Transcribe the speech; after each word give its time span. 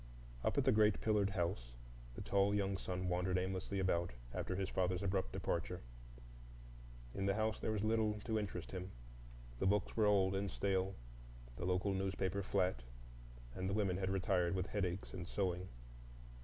Up 0.43 0.57
at 0.57 0.65
the 0.65 0.71
great 0.71 0.99
pillared 0.99 1.29
house 1.29 1.73
the 2.15 2.23
tall 2.23 2.55
young 2.55 2.75
son 2.75 3.07
wandered 3.07 3.37
aimlessly 3.37 3.77
about 3.77 4.13
after 4.33 4.55
his 4.55 4.67
father's 4.67 5.03
abrupt 5.03 5.31
departure. 5.31 5.79
In 7.13 7.27
the 7.27 7.35
house 7.35 7.59
there 7.59 7.69
was 7.71 7.83
little 7.83 8.19
to 8.25 8.39
interest 8.39 8.71
him; 8.71 8.89
the 9.59 9.67
books 9.67 9.95
were 9.95 10.07
old 10.07 10.33
and 10.35 10.49
stale, 10.49 10.95
the 11.55 11.65
local 11.65 11.93
newspaper 11.93 12.41
flat, 12.41 12.81
and 13.53 13.69
the 13.69 13.75
women 13.75 13.97
had 13.97 14.09
retired 14.09 14.55
with 14.55 14.65
headaches 14.65 15.13
and 15.13 15.27
sewing. 15.27 15.69